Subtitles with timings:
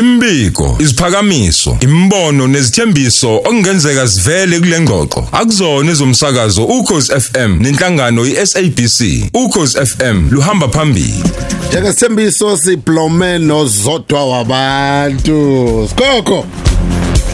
[0.00, 9.30] Imbiko, isiphakamiso, imbono nezithembiso okungenzeka sivele kule ngxoxo akuzona ezomsakazo ukhozi FM nenhlangano iSABC.
[9.34, 11.22] Ukhozi FM luhamba phambili.
[11.68, 15.88] Njengesithembiso siblome nozodwa wabantu.
[15.90, 16.46] Skoko.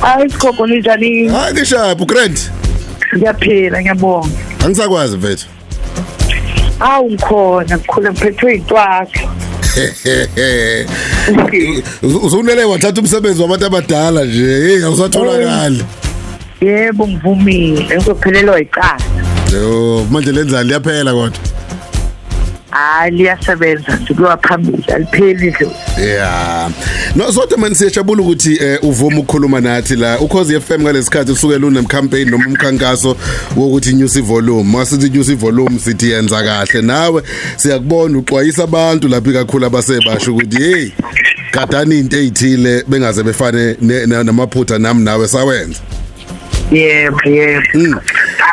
[0.01, 1.29] Hayi sikhoko ninjani?
[1.29, 2.51] Hayi ngishapu Grant.
[3.17, 4.29] Ngiyaphila ngiyabonga.
[4.65, 5.47] Angisakwazi mfethu.
[6.81, 9.21] Awu ngikhona ngikhule ngiphethwe intwaka.
[12.23, 14.45] Uzunele wathatha umsebenzi wabantu abadala nje.
[14.45, 15.85] Hey awusatholakali.
[16.61, 19.01] Yebo ngivumile ngizophelelwa icala.
[19.53, 21.39] Yo manje lenzani liyaphela kodwa.
[22.71, 25.67] Hayi liyasebenza kuya phambili alipheli nje.
[26.07, 26.71] Yeah.
[27.17, 31.83] No sodwa manje siyajabula ukuthi eh, uvuma ukukhuluma nathi la ukhozi FM ngalesikhathi usukela une
[31.83, 33.17] campaign noma umkhankaso
[33.57, 34.73] wokuthi inyusi volume.
[34.73, 37.23] Masithi inyusi volume sithi yenza kahle nawe
[37.57, 40.91] siyakubona uxwayisa abantu lapha kakhulu abasebasho ukuthi hey
[41.53, 45.81] gadani into ezithile bengaze befane ne- ne- namaphutha nami nawe sawenza.
[46.73, 48.01] Yebo yebo.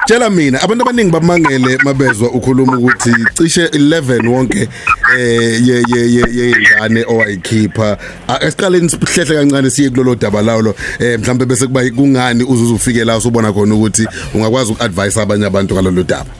[0.05, 4.69] Tshela mina abantu abaningi bamangele mabezwa ukhuluma ukuthi cishe 11 wonke
[5.17, 7.97] eh ye ye ye yengane owayikhipha
[8.41, 13.17] esiqaleni sihlehle kancane siye kulolo daba lawo eh mhlambe bese kuba kungani uzuze ufike la
[13.17, 16.31] usubona khona ukuthi ungakwazi ukuadvise abanye abantu ngalolu daba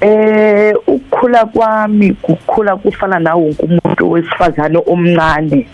[0.00, 5.66] Eh ukukhula kwami kukhula kufana nawo wonke umuntu wesifazane omncane.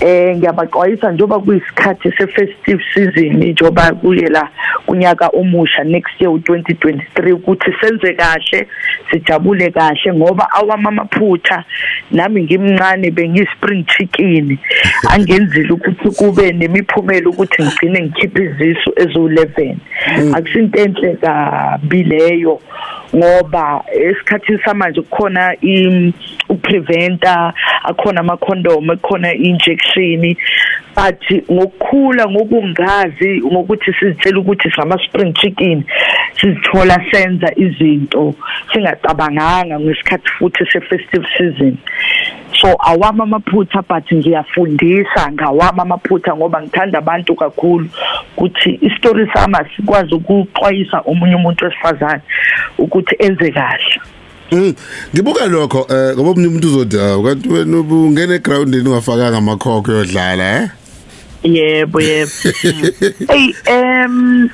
[0.00, 4.48] Eh ngiyabaxwayisa njoba kuyisikhathi se-festive season njoba kuyela
[4.86, 8.68] kunyaka omusha next year u2023 ukuthi senze kahle
[9.10, 11.64] sijabule kahle ngoba awami amaphutha
[12.10, 14.58] nami ngimncane bengispring chicken.
[15.10, 19.76] Angenzile ukuthi kube nemiphumela ukuthi ngigcine ngikhipha izisu ezo11
[20.34, 22.60] akusinto enhle kabi leyo.
[23.14, 26.12] Ngoba esikhathini samanje kukhona i
[26.48, 27.52] upreventa
[27.84, 30.36] akhona ama condom akhona injection
[30.96, 35.84] but ngokukhula ngokungazi ngokuthi sizitshela ukuthi sama spring chicken
[36.40, 38.34] sizithola senza izinto
[38.72, 41.78] singacabanganga ngesikhathi futhi se festive season.
[42.60, 47.88] So awami amaphutha but ngiyafundisa ngawami amaphutha ngoba ngithanda abantu kakhulu
[48.36, 52.22] ukuthi istory sama sikwazi ukuxwayisa omunye umuntu wesifazane
[52.78, 54.00] ukuthi enze kahle.
[54.52, 54.74] Mm
[55.14, 60.68] ngibuka lokho eh ngoba umuntu uzothi "Ah, kanti wena ubungena egroundini ungafakanga amakhokho yodlala eh?
[61.44, 62.32] Yebo yebo.
[63.30, 64.48] Hey em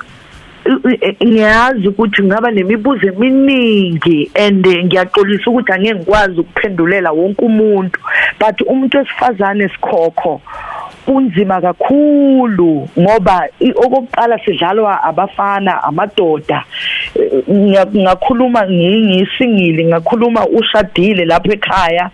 [1.23, 7.99] ngiyazi ukuthi ngaba nemibuzo eminingi and ngiyaxolisa ukuthi angeke ngikwazi ukuphendulela wonke umuntu.
[8.39, 10.41] But umuntu wesifazane sikhokho
[11.07, 16.63] unzima kakhulu ngoba okokuqala sidlalwa abafana amadoda.
[17.15, 17.85] Eh, ngiya-
[19.85, 22.09] ngakhuluma ushadile lapha ekhaya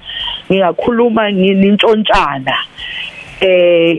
[0.51, 2.55] ngingakhuluma ngintshontshana
[3.41, 3.97] eh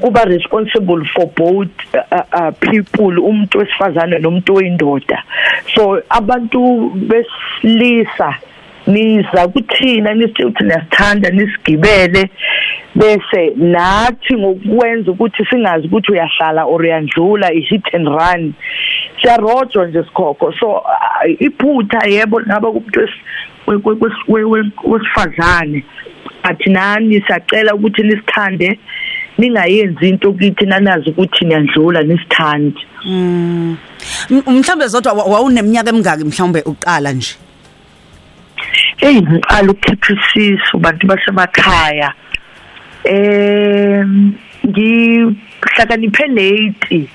[0.00, 5.22] kuba responsible for both uh, uh, people umuntu wesifazane nomuntu oyindoda.
[5.74, 8.34] So abantu besilisa
[8.86, 12.30] niza kuthina nisithi ukuthi niyasithanda nisigibele.
[12.94, 18.54] Bese nathi ngokwenza ukuthi singazi ukuthi uyahlala or uyandlula i-hit and run?
[19.22, 20.52] Siyarojwa nje sikhokho.
[20.60, 23.20] So uh, iphutha yebo ngaba kumuntu wes-
[23.66, 25.84] we- we- wes- we- we- wesifazane.
[26.42, 28.78] Athi nani siyacela ukuthi nisithande
[29.38, 32.80] ningayenzi into kithi nanazi ukuthi niyandlula nisithande.
[33.06, 33.76] M-
[34.46, 37.36] mhlambe zodwa wa- wawuneminyaka emingaki mhlawumbe uqala nje?
[38.96, 42.12] Hey ngiqala ukukhipha isisu bantu basemakhaya.
[43.04, 44.34] Em
[44.66, 47.08] ngihlakaniphe late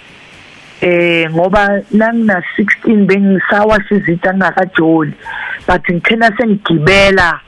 [0.81, 5.13] eh ngoba nangina 16 bengisawa sizitha ngakajoli
[5.67, 7.39] but ngithena sengigibela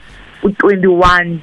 [0.44, 1.38] u21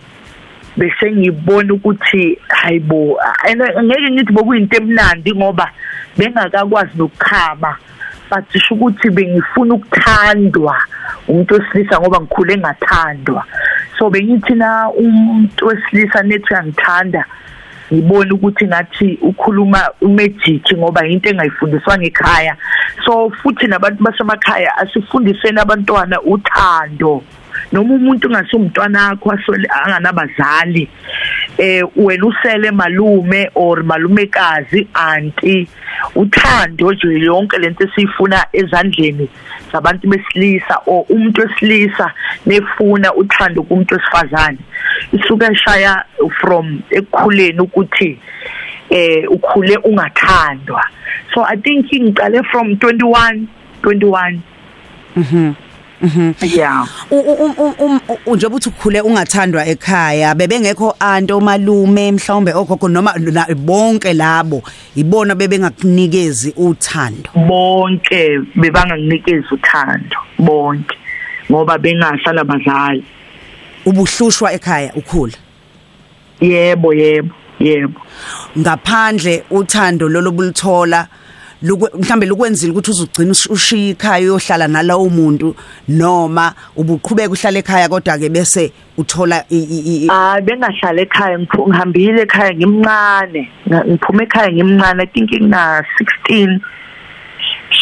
[0.77, 5.71] bese ngibona ukuthi hayibo angeke ngithi bokuyinto emnandi ngoba
[6.17, 7.77] bengakakwazi nokukhama
[8.31, 10.77] but sho ukuthi bengifuna ukuthandwa
[11.29, 13.45] umuntu wesilisa ngoba ngikhule ngathandwa.
[13.99, 17.25] So bengithi na umuntu wesilisa nethi uyangithanda
[17.93, 22.57] ngibona ukuthi ngathi ukhuluma umagic ngoba into engayifundiswa ngekhaya.
[23.05, 27.23] So futhi nabantu basemakhaya asifundiseni abantwana uthando.
[27.73, 30.89] Noma umuntu ungasumntwana wakho asole anganabazali
[31.59, 35.69] eh wena usele malume or malumekazi anti
[36.17, 39.29] uthando nje yonke lento esiyifuna ezandleni
[39.73, 42.13] zabantu besilisa or umuntu wesilisa
[42.47, 44.59] nefuna uthando kumuntu wesifazane.
[45.13, 46.05] Isuka eshaya
[46.41, 48.19] from ekukhuleni ukuthi
[48.91, 50.85] eh ukhule ungathandwa.
[51.35, 53.47] So i think ngiqale from 21
[53.83, 54.39] 21
[55.17, 55.66] mhm.
[56.43, 56.87] Yeah.
[57.11, 63.15] Um- u- njengoba uthi ukhule ungathandwa ekhaya bebengekho anto malume mhlawumbe ogogo noma
[63.57, 64.63] bonke labo
[64.97, 67.31] ibona bebengakunikezi uthando?
[67.35, 70.97] Bonke bebanganginikeza uthando bonke
[71.51, 73.05] ngoba bengasala bazali
[73.87, 75.35] ubuhlushwa ekhaya ukhula?
[76.41, 78.01] Yebo yebo yebo.
[78.59, 81.09] Ngaphandle uthando lolo bulithola
[81.63, 85.57] mhlambe lukwenzile ukuthi uzugcina ush- ushiya ikhaya uyohlala nalawo muntu
[85.89, 92.23] noma ubuqhubeka uhlala ekhaya kodwa ke bese uthola i- i- i- hayi bengahlala ekhaya ngihambile
[92.23, 93.49] ekhaya ngimncane
[93.89, 95.85] ngiphume ekhaya ngimncane i think ngina
[96.29, 96.61] 16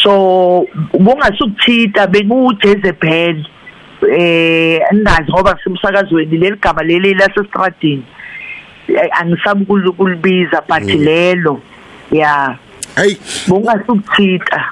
[0.03, 3.45] so bongasukuthita bengu-jezebel
[4.11, 8.03] eh andazi ngoba semsakazweni leli gama leli lasestradini.
[8.87, 11.61] Eh, angisabi ukul- ukulibiza but lelo
[12.11, 12.57] ya.
[12.95, 13.17] Hey.
[13.47, 14.63] Bongasukuthita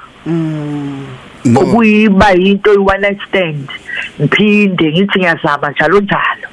[1.44, 3.68] no okuyiba into i-one night stand
[4.20, 6.48] ngiphinde ngithi ngiyazama njalo njalo.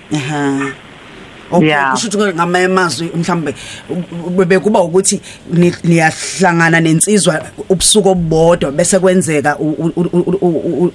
[1.91, 3.55] Kusho ukuthi ngamanye amazwi mhlambe
[4.37, 5.21] bebe kuba ukuthi
[5.53, 9.57] ni- niyahlangana nensizwa ubusuku obodwa bese kwenzeka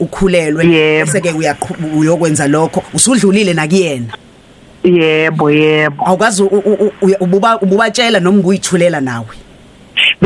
[0.00, 0.64] ukhulelwe.
[1.04, 1.34] Bese ke
[1.96, 2.82] uyokwenza lokho.
[2.94, 4.12] Usudlulile nakuyena?
[4.84, 6.04] Yebo yebo.
[6.06, 6.42] Awukazi
[7.20, 9.26] ububa ububatshela noma nguyithulela nawe?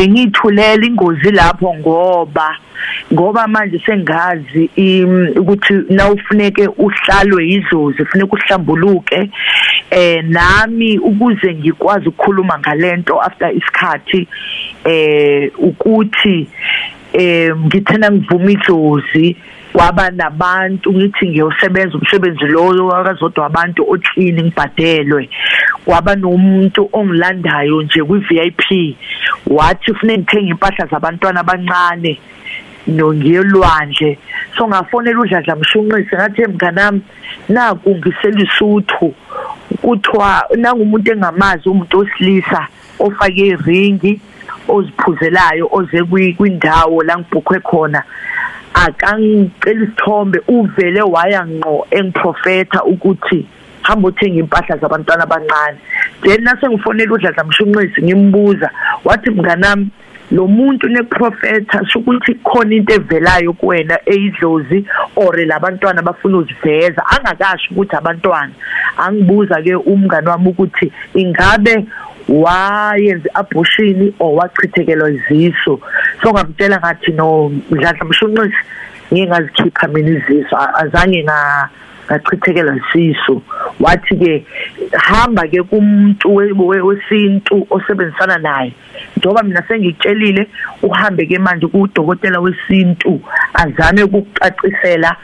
[0.00, 2.56] Bengithulela ingozi lapho ngoba
[3.12, 4.70] ngoba manje sengazi
[5.36, 9.30] ukuthi nawufuneke uhlalwe idlozi funeka uhlambuluke
[9.90, 14.28] eh nami ukuze ngikwazi ukukhuluma ngalento after isikhathi
[14.84, 16.48] eh ukuthi
[17.12, 19.36] eh ngithena ngivuma idlozi
[19.72, 25.28] kwaba nabantu ngithi ngiyosebenza umsebenzi loyo wakazodwa abantu othini ngibhadelwe.
[25.84, 28.96] Kwaba nomuntu ongilandayo nje kwi-VIP
[29.46, 32.18] wathi ufune ngithenga impahla zabantwana abancane
[32.86, 34.18] no ngiyelwandle.
[34.56, 37.00] So ngafonela udladla mshunqisi ngathi mnganami
[37.48, 39.14] naku ngiselisuthu
[39.82, 42.66] kuthiwa nangumuntu engamazi umuntu osilisa
[42.98, 44.20] ofake iringi
[44.68, 48.02] oziphuzelayo oze kwi- kwindawo la ngibhukhwe khona.
[48.74, 53.46] Akangicela isithombe uvele waya ngqo engiprofetha ukuthi
[53.82, 55.78] hamba uthenga impahla zabantwana abancane.
[56.22, 58.70] Then nase ngifonela udladla mshunqisi ngimbuza
[59.04, 59.90] wathi mnganami
[60.30, 64.84] lo muntu neprofetha ukuthi khona into evelayo kuwena eyidlozi
[65.16, 68.52] or labantwana bafuna uziveza angakasho ukuthi abantwana
[68.96, 71.86] angibuza ke umngani wami ukuthi ingabe
[72.30, 75.80] wayenza abortion or wachithekelwa iziso
[76.22, 78.56] so ngamtshela ngathi no mdladla mshunqisi
[79.12, 81.68] ngike ngazikhipha mina iziso azange nga
[82.06, 83.42] ngachithekelwa isisu
[83.80, 84.44] wathi ke
[84.98, 88.72] hamba ke kumuntu we- we- wesintu osebenzisana naye.
[89.16, 90.46] Njengoba mina sengikutshelile
[90.82, 93.20] uhambe ke manje kudokotela wesintu
[93.54, 95.16] azame ukukucacisela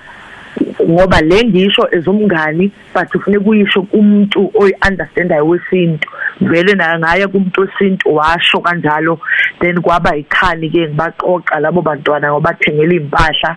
[0.82, 6.08] ngoba le ngisho ezomngani but kufanele kuyisho kumuntu oyi-understandayo wesintu.
[6.40, 9.20] Vele naye ngaya kumuntu wesintu washo kanjalo
[9.60, 13.56] then kwaba ikhani ke ngibaqoqa labo bantwana ngobathengela iy'mpahla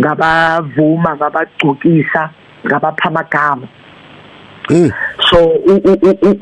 [0.00, 2.30] ngabavuma ngabagcokisa
[2.66, 3.68] ngabapha amagama
[4.70, 4.90] Mm.
[5.30, 5.36] so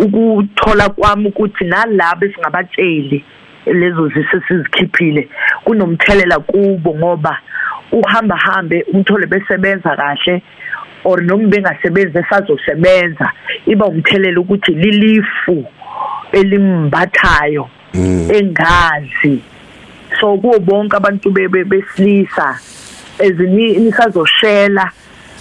[0.05, 3.25] ukuthola kwami ukuthi nalabo esingabatsheli
[3.67, 5.29] lezo zisu sizikhiphile
[5.65, 7.39] kunomthelela kubo ngoba
[7.93, 10.43] uhamba hambe umthole besebenza kahle
[11.05, 13.33] or noma bengasebenzi esazosebenza
[13.67, 15.65] iba umthelela ukuthi lilifu
[16.33, 17.69] elimbathayo
[18.34, 19.41] engazi.
[20.20, 22.58] So kuwo bonke abantu be- be- besilisa
[23.19, 24.91] ezini nisazoshela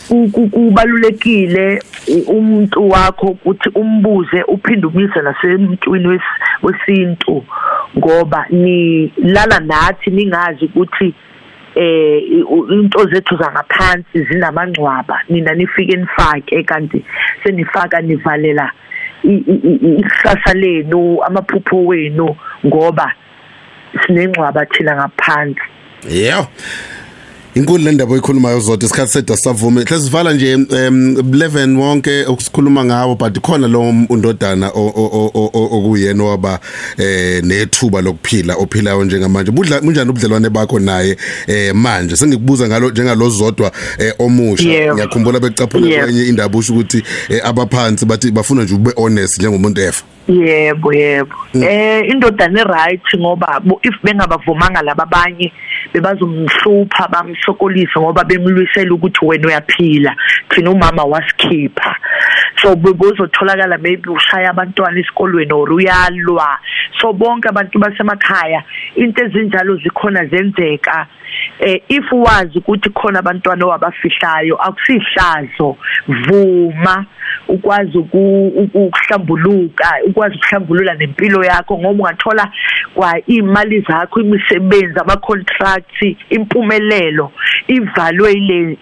[0.08, 1.81] ku- ku- kubalulekile
[2.27, 7.43] umuntu wakho ukuthi umbuze uphinde umyise nasemntwini wes- wesintu
[7.98, 11.13] ngoba ni lala nathi ningazi ukuthi
[11.77, 12.22] eh
[12.69, 15.22] into zethu zangaphansi zinamangcwaba.
[15.29, 17.05] Nina nifike nifake kanti
[17.43, 18.72] senifaka nivalela
[19.24, 23.13] ikusasa lenu amaphupho wenu ngoba
[24.05, 25.62] sinengcwaba thina ngaphansi.
[26.10, 26.48] Yeah
[27.57, 30.65] inkulu le ndaba oyikhulumayo zodwa isikhathi seda savume hle sivala nje um
[31.13, 36.59] 11 wonke okusikhuluma ngawo but khona lo undodana o- o- o- o- okuyena waba
[36.97, 39.51] eh nethuba lokuphila ophilayo njengamanje.
[39.51, 42.15] Budla bunjani ubudlelwane bakho naye eh manje?
[42.15, 44.93] Sengikubuza ngalo njengalo zodwa eh omusha.
[44.93, 46.03] Ngiyakhumbula becaphula Yebo.
[46.03, 50.03] kwenye indaba usho ukuthi eh, abaphansi bathi bafuna nje ube honest njengomuntu efa.
[50.27, 51.35] Yebo yebo.
[51.53, 55.51] Eh indodana right ngoba if bengabavumanga laba abanye
[55.93, 57.07] bebazomhlupha
[57.48, 60.16] bamsokolisa ngoba bemlwisela ukuthi wena uyaphila.
[60.50, 61.96] Thina umama wasikhipha.
[62.67, 66.59] So bebozotholakala maybe ushaya abantwana esikolweni or uyalwa.
[67.00, 68.63] So bonke abantu basemakhaya
[68.95, 71.07] into ezinjalo zikhona zenzeka.
[71.59, 77.05] Eh if wazi ukuthi khona abantwana owabafihlayo akusihlazo vuma
[77.47, 82.51] ukwazi uku- uku- ukuhlambuluka ukwazi ukuhlambulula nempilo yakho ngoba ungathola
[82.93, 87.31] kwa imali zakho imisebenzi ama contracts impumelelo
[87.67, 88.33] ivalwe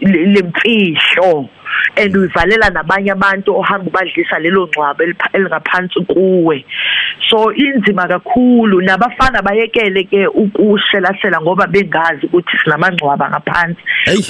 [0.02, 1.50] le mfihlo.
[1.96, 6.66] And uyivalela nabanye abantu ohamba ubadlisa lelo elipha- elingaphansi kuwe.
[7.30, 8.82] So inzima kakhulu.
[8.82, 13.78] Nabafana bayekele ke ukushelasela ngoba bengazi ukuthi sinamangcwaba ngaphansi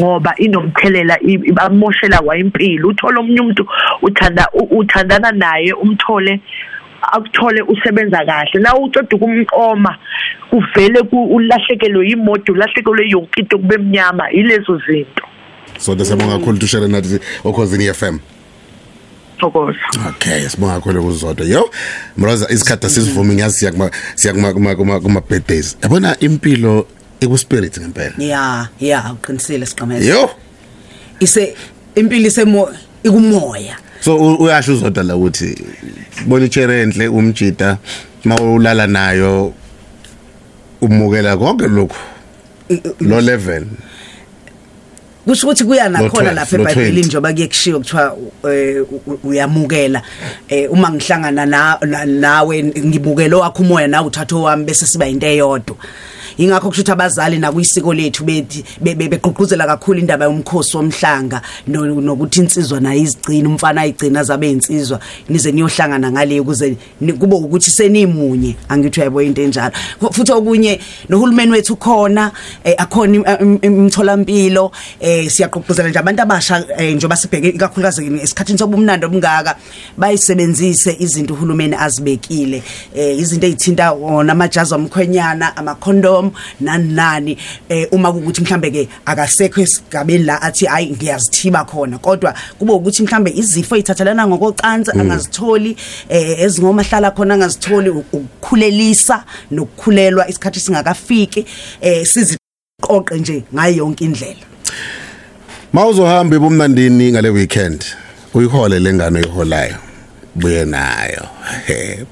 [0.01, 3.67] ngoba inomthelela ibamoshela kwa impilo uthola omunye umuntu
[4.01, 6.39] uthanda uthandana naye umthole
[7.11, 8.59] akuthole usebenza kahle.
[8.61, 9.97] Na uceda ukumqoma
[10.49, 15.23] kuvele ku- ulahlekelwe imoto ulahlekelwe yonke into kube mnyama yilezo zinto.
[15.79, 18.19] Sonke siyabonga kakhulu tushare nathi okhosini FM
[19.39, 19.77] thokoza
[20.09, 21.45] Okay, sibonga kakhulu kuzodwa.
[21.47, 21.69] Yo,
[22.17, 25.77] mroza isikhathi sisivumi ngiyazi siya kuma siya kuma kuma kuma, birthdays.
[25.83, 26.87] Yabona impilo
[27.19, 28.13] iku spirit ngempela.
[28.17, 30.29] ya ya uqinisile siqhameza Yo,
[31.19, 31.55] ise
[31.95, 32.69] impilo isemo
[33.03, 33.77] ikumoya.
[34.01, 35.55] So uyasho uzodwa la ukuthi
[36.25, 37.77] bona ichere enhle umjida
[38.23, 39.53] mawulala nayo
[40.81, 41.97] umukela konke lokho
[42.99, 43.65] lo level.
[45.25, 47.05] Kusho ukuthi kuya nakhona 12, lapha eBhayibhelini 20.
[47.07, 48.17] njengoba kuyekushiwo kuthiwa
[48.51, 50.01] eh, u- uyamukela
[50.49, 55.27] eh uma ngihlangana na- na- nawe ngibukela wakho umoya nawe uthatha wami bese siba into
[55.27, 55.75] eyodwa
[56.37, 61.85] ingakho kusho ukuthi abazali nakuyisiko lethu bethi be- be- begqugquzela kakhulu indaba yomkhosi womhlanga no-
[62.01, 64.99] nokuthi insizwa nayo izigcina umfana ayigcina zabe insizwa
[65.29, 68.55] nize niyohlangana ngale ukuze ni- kube ukuthi senimunye.
[68.69, 69.71] Angithi uyayibona into enjalo.
[69.99, 72.31] Fu- futhi okunye nohulumeni wethu khona
[72.63, 78.59] eh, akhona im- im- imtholampilo eh siyaqoqozela nje abantu abasha eh, njengoba sibheke ikakhulukazi esikhathini
[78.59, 79.55] sobumnandi obungaka
[79.97, 82.63] bayisebenzise izinto uhulumeni azibekile.
[82.95, 85.75] Eh izinto ezithinta wona amajazi omkhwenyana ama
[86.25, 87.37] condom nani nani
[87.91, 93.31] uma ukuthi mhlambe ke akasekho esigabeni la athi hayi ngiyazithiba khona kodwa kube ukuthi mhlambe
[93.31, 95.77] izifo ezithathelana ngokocansi angazitholi
[96.09, 101.45] eh ezingomahlala khona angazitholi ukukhulelisa nokukhulelwa isikhathi singakafiki
[101.81, 104.45] eh siziqoqe nje ngayo yonke indlela
[105.73, 107.85] Mawuzohamba ebumnandini ngale weekend.
[108.33, 109.75] Uyihole lengane oyiholayo.
[110.35, 111.27] Buye nayo.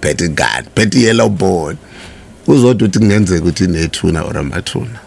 [0.01, 1.77] Betty God, Betty Yellow Board.
[2.47, 5.00] Uzodwa uthi kungenzeka ukuthi nethuna or amathuna.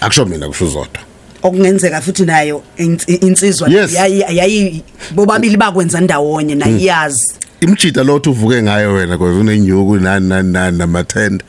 [0.00, 1.02] Akusho mina kusho uzodwa.
[1.42, 3.92] okungenzeka futhi nayo ins- insizwa Yes.
[3.94, 4.82] yayi yayi
[5.14, 11.44] bobabili bakwenza ndawonye nayiyazi imjida lo uvuke ngayo wena because unenyuku nani nani nani namathenda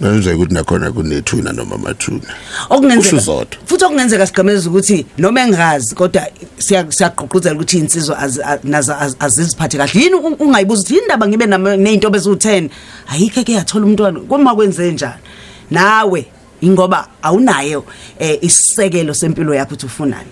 [0.00, 2.20] manje ukuthi nakhona kunethuna noma amathuna.
[2.70, 3.58] Okungenzeka Kusho uzodwa.
[3.66, 6.22] futhi okungenzeka sigqemeza ukuthi noma engazi kodwa
[6.58, 10.00] siya- siyagqugquzela ukuthi insizwa az- a- nazo az- aziziphathe kahle.
[10.00, 12.70] Yini u- ungayibuza ukuthi yini ndaba ngibe nama- neyinto bezu10
[13.12, 15.22] ayikho ke yathola umntwana kuma kwenze njani?
[15.70, 16.26] Nawe
[16.60, 17.84] ingoba awunayo
[18.18, 20.28] eh, isisekelo sempilo yakho ukuthi ufunani.